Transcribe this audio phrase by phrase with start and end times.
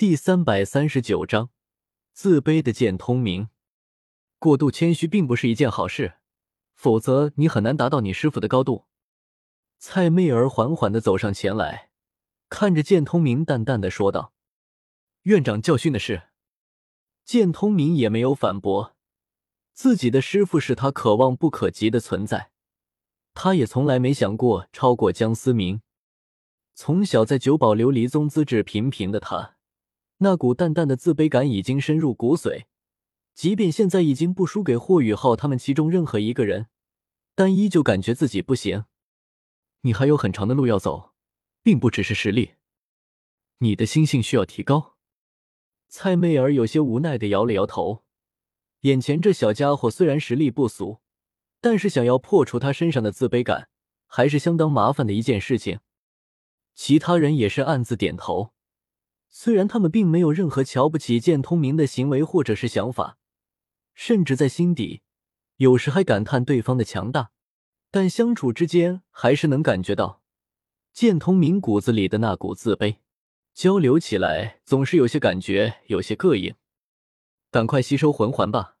[0.00, 1.50] 第三百三十九章，
[2.14, 3.50] 自卑的剑通明。
[4.38, 6.14] 过度谦虚并不是一件好事，
[6.74, 8.86] 否则你很难达到你师傅的高度。
[9.78, 11.90] 蔡媚儿缓缓的走上前来，
[12.48, 14.32] 看着剑通明，淡淡的说道
[15.24, 16.30] ：“院长教训的是。”
[17.26, 18.96] 剑通明也没有反驳，
[19.74, 22.52] 自己的师傅是他可望不可及的存在，
[23.34, 25.82] 他也从来没想过超过江思明。
[26.74, 29.58] 从小在九宝琉璃宗资质平平的他。
[30.22, 32.64] 那股淡淡的自卑感已经深入骨髓，
[33.34, 36.66] 即便现在已经不输给霍雨浩他们其中任何一个人，
[37.34, 38.84] 但依旧感觉自己不行。
[39.80, 41.14] 你还有很长的路要走，
[41.62, 42.52] 并不只是实力，
[43.58, 44.98] 你的心性需要提高。
[45.88, 48.04] 蔡媚儿有些无奈的摇了摇头，
[48.82, 50.98] 眼前这小家伙虽然实力不俗，
[51.62, 53.70] 但是想要破除他身上的自卑感，
[54.06, 55.80] 还是相当麻烦的一件事情。
[56.74, 58.52] 其他人也是暗自点头。
[59.32, 63.16] 虽然他们并没有任何瞧不起剑通明的行为或者是想法，
[63.94, 65.02] 甚至在心底
[65.56, 67.30] 有时还感叹对方的强大，
[67.90, 70.20] 但相处之间还是能感觉到
[70.92, 72.96] 剑通明骨子里的那股自卑，
[73.54, 76.54] 交流起来总是有些感觉，有些膈应。
[77.52, 78.76] 赶快吸收魂环吧，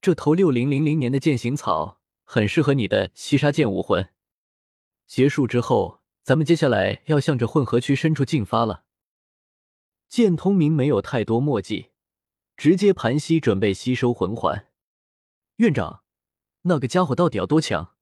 [0.00, 4.10] 这头六零零零年的剑形草很适合你的七杀剑武魂。
[5.06, 8.83] 结束之后，咱们接下来要向着混合区深处进发了。
[10.14, 11.90] 见通明没有太多墨迹，
[12.56, 14.68] 直接盘膝准备吸收魂环。
[15.56, 16.04] 院长，
[16.62, 17.96] 那个家伙到底要多强？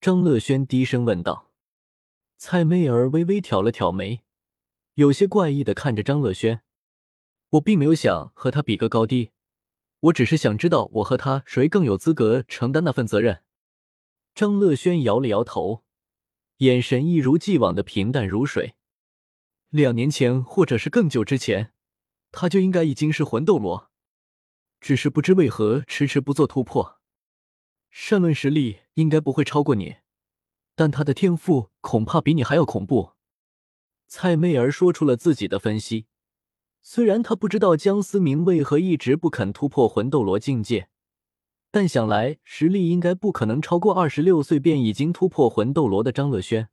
[0.00, 1.50] 张乐轩低声问道。
[2.38, 4.22] 蔡媚儿微微挑了挑眉，
[4.94, 6.62] 有些怪异的看着张乐轩。
[7.50, 9.32] 我并没有想和他比个高低，
[10.00, 13.42] 我只是想知道我和他谁更有资格承担那份责任。
[14.34, 15.84] 张乐轩摇了摇头，
[16.60, 18.76] 眼神一如既往的平淡如水。
[19.70, 21.74] 两年前，或者是更久之前，
[22.32, 23.90] 他就应该已经是魂斗罗，
[24.80, 26.98] 只是不知为何迟迟不做突破。
[27.90, 29.96] 善论实力，应该不会超过你，
[30.74, 33.12] 但他的天赋恐怕比你还要恐怖。
[34.06, 36.06] 蔡媚儿说出了自己的分析。
[36.80, 40.88] 虽然他不知道江思明为何一直不肯突破魂斗罗境界，
[41.70, 46.70] 但想来实力应该不可能超过二十六岁便已经突破魂斗罗的张乐轩。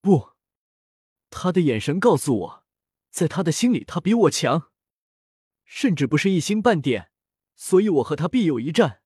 [0.00, 0.37] 不。
[1.30, 2.64] 他的眼神告诉我，
[3.10, 4.70] 在他的心里，他比我强，
[5.64, 7.10] 甚至不是一星半点，
[7.54, 9.00] 所以我和他必有一战。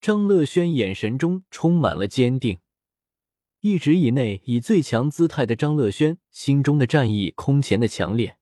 [0.00, 2.60] 张乐轩眼神中充满了坚定，
[3.60, 8.38] 一直以内以最强姿态的张乐轩心中的战意空前的强烈。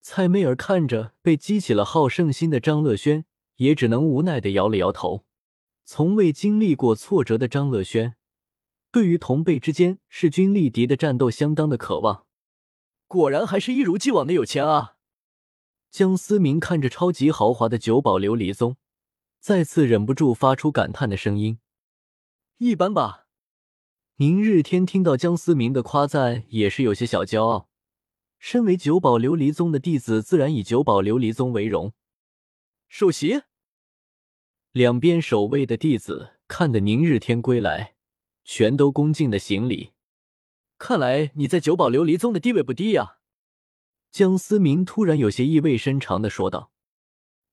[0.00, 3.24] 蔡媚儿看着被激起了好胜心的张乐轩，
[3.56, 5.24] 也只能无奈的摇了摇头。
[5.84, 8.16] 从未经历过挫折的张乐轩。
[8.96, 12.24] 对于同辈之间势均力敌的战斗，相当的渴望。
[13.06, 14.96] 果然还是一如既往的有钱啊！
[15.90, 18.78] 江思明看着超级豪华的九宝琉璃宗，
[19.38, 21.58] 再次忍不住发出感叹的声音。
[22.56, 23.26] 一般吧。
[24.16, 27.68] 宁日天听到江思明的夸赞，也是有些小骄傲。
[28.38, 31.92] 身为九宝琉璃宗的弟子，自然以九宝琉璃宗为荣。
[32.88, 33.42] 首席，
[34.72, 37.95] 两边守卫的弟子看得宁日天归来。
[38.48, 39.92] 全都恭敬的行礼。
[40.78, 43.18] 看来你在九宝琉璃宗的地位不低呀。
[44.12, 46.70] 江思明突然有些意味深长的说道。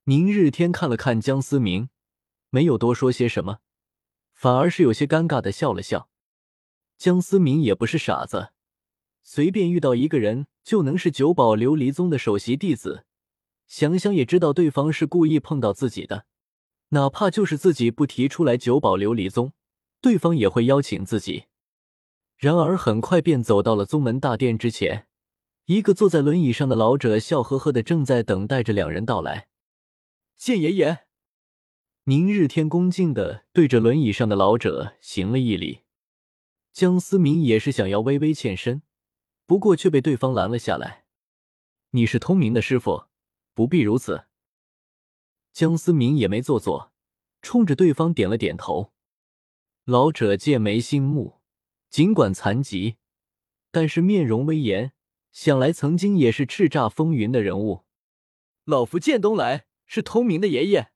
[0.06, 1.90] 宁日天看了看江思明，
[2.50, 3.60] 没有多说些什么，
[4.34, 6.10] 反而是有些尴尬的笑了笑。
[6.98, 8.52] 江思明也不是傻子，
[9.24, 13.06] 随便遇到一个人就能是九宝琉璃宗的首席弟子，
[13.66, 16.26] 想想也知道对方是故意碰到自己的，
[16.90, 19.54] 哪怕就是自己不提出来九宝琉璃宗。
[20.04, 21.46] 对方也会邀请自己，
[22.36, 25.08] 然而很快便走到了宗门大殿之前。
[25.68, 29.48] 一个坐在轮椅上的老者笑呵呵的正在等待着两人到来。
[30.36, 31.06] 见爷爷，
[32.04, 35.84] 宁日天恭敬的对着轮椅上的老者行了一礼。
[36.74, 38.82] 江思明也是想要微微欠身，
[39.46, 41.06] 不过却被对方拦了下来。
[41.92, 43.06] 你是通明的师傅，
[43.54, 44.26] 不必如此。
[45.54, 46.92] 江思明也没做作，
[47.42, 48.93] 冲着对方点了点头。
[49.86, 51.42] 老者剑眉星目，
[51.90, 52.96] 尽管残疾，
[53.70, 54.94] 但是面容威严，
[55.34, 57.84] 想来曾经也是叱咤风云的人物。
[58.64, 60.94] 老夫剑东来是通明的爷爷。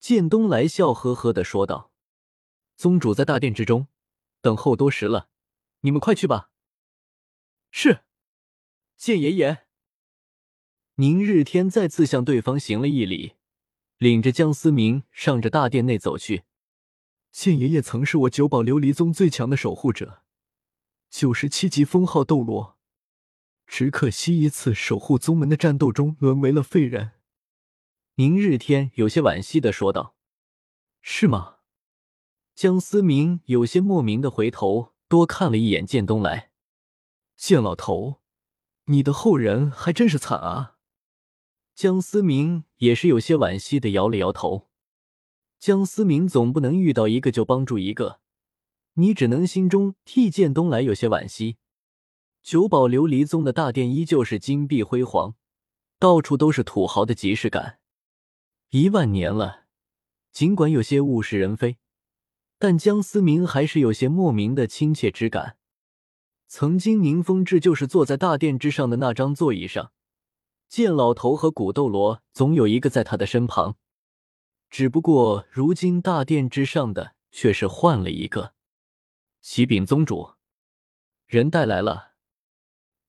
[0.00, 1.92] 剑东来笑呵呵的说道
[2.76, 3.86] ：“宗主在大殿之中
[4.40, 5.28] 等候多时了，
[5.82, 6.50] 你们快去吧。”
[7.70, 8.00] 是，
[8.96, 9.66] 剑爷爷。
[10.96, 13.34] 宁日天再次向对方行了一礼，
[13.98, 16.42] 领着江思明上着大殿内走去。
[17.34, 20.22] 剑爷爷曾是我九宝琉璃宗最强的守护者，
[21.10, 22.78] 九十七级封号斗罗。
[23.66, 27.14] 只可惜一次守护宗门的战斗中沦为了废人。
[28.14, 30.14] 宁日天有些惋惜的说道
[31.02, 31.56] ：“是吗？”
[32.54, 36.52] 江思明有些莫名的回头多看了一眼剑东来，
[37.36, 38.20] 剑老头，
[38.84, 40.76] 你的后人还真是惨啊！
[41.74, 44.70] 江思明也是有些惋惜的摇了摇头。
[45.58, 48.20] 江思明总不能遇到一个就帮助一个，
[48.94, 51.56] 你只能心中替剑东来有些惋惜。
[52.42, 55.34] 九宝琉璃宗的大殿依旧是金碧辉煌，
[55.98, 57.78] 到处都是土豪的即视感。
[58.70, 59.64] 一万年了，
[60.30, 61.78] 尽管有些物是人非，
[62.58, 65.56] 但江思明还是有些莫名的亲切之感。
[66.46, 69.92] 曾经宁风致就是坐在大殿之上的那张座椅上。
[70.68, 73.76] 剑老头和古斗罗总有一个在他的身旁，
[74.74, 78.54] 只不过如今大殿之上的却是换了一个。
[79.40, 80.32] 启禀宗主，
[81.28, 82.14] 人带来了。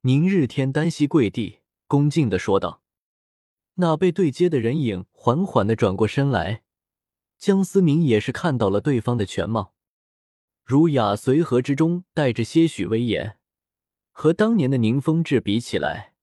[0.01, 2.83] 宁日天单膝跪地，恭敬的说道。
[3.77, 6.61] 那被对接的人影缓缓的转过身来，
[7.39, 9.73] 江思明也是看到了对方的全貌，
[10.63, 13.39] 儒雅随和之中带着些许威严，
[14.11, 16.13] 和当年的宁风致比起来。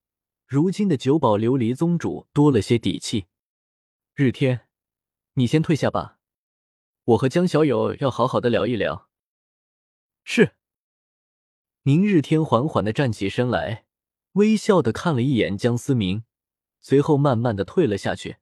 [0.46, 3.26] 如今的九宝琉璃宗主多了些底气。
[4.14, 4.68] 日天，
[5.34, 6.18] 你先退下吧，
[7.04, 9.08] 我和江小友要好好的聊一聊。
[10.24, 10.56] 是。
[11.84, 13.86] 宁日天缓缓的站起身来，
[14.32, 16.24] 微笑的看了一眼江思明，
[16.80, 18.36] 随后慢慢的退了下去。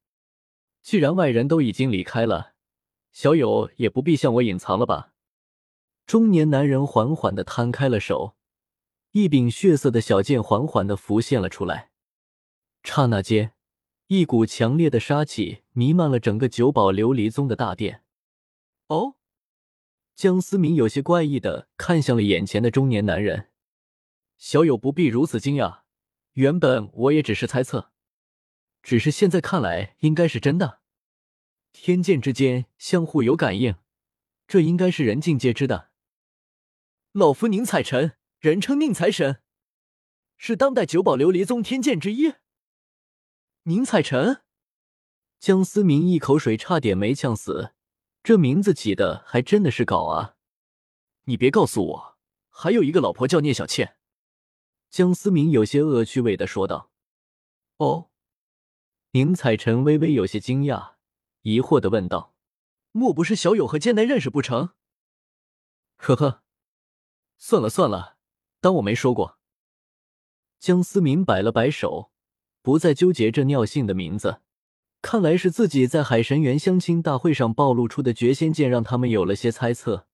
[0.83, 2.55] 既然外人都已经离开了，
[3.13, 5.13] 小友也不必向我隐藏了吧？
[6.07, 8.35] 中年男人缓缓的摊开了手，
[9.13, 11.93] 一柄血色的小剑缓缓的浮现了出来。
[12.83, 13.55] 刹那间，
[14.09, 18.05] 一股强烈的杀气弥漫了整个九宝琉璃宗的大殿。
[18.89, 19.17] 哦，
[20.15, 23.49] 江思明有些怪异的看向了眼前的中年男人。
[24.37, 25.85] 小友不必如此惊讶，
[26.33, 27.93] 原本我也只是猜测，
[28.83, 30.81] 只是现在看来应该是真的。
[31.73, 33.77] 天剑之间相互有感应，
[34.47, 35.89] 这应该是人尽皆知的。
[37.13, 39.41] 老夫宁采臣，人称宁财神，
[40.37, 42.35] 是当代九宝琉璃宗天剑之一。
[43.63, 44.43] 宁采臣，
[45.41, 47.73] 江思明一口水差点没呛死，
[48.23, 50.37] 这名字起的还真的是搞啊！
[51.25, 52.19] 你别告诉我
[52.51, 53.97] 还有一个老婆叫聂小倩。
[54.91, 56.91] 江思明有些恶趣味的说道。
[57.79, 58.11] 哦，
[59.13, 60.97] 宁采臣微微有些惊讶，
[61.41, 62.35] 疑惑的问道
[62.93, 64.75] ：“莫不是小友和贱内认识不成？”
[65.97, 66.43] 呵呵，
[67.39, 68.19] 算了算了，
[68.61, 69.39] 当我没说过。
[70.59, 72.13] 江思明摆了摆手。
[72.61, 74.43] 不再纠结这尿性的名字，
[75.03, 80.07] 看来是自己在海神园相亲大会上暴露出的绝仙剑让他们有了些猜测，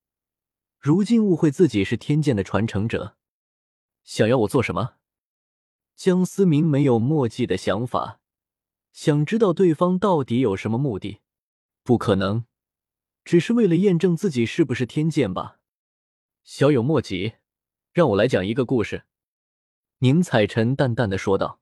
[0.78, 3.16] 如今误会自己是天剑的传承者，
[4.04, 4.94] 想要我做什么？
[5.96, 8.20] 江思明没有墨迹的想法，
[8.92, 11.20] 想知道对方到底有什么目的？
[11.82, 12.44] 不可能，
[13.24, 15.58] 只是为了验证自己是不是天剑吧？
[16.44, 17.34] 小有莫急，
[17.92, 19.02] 让我来讲一个故事。
[19.98, 21.60] 宁采臣淡淡的说道。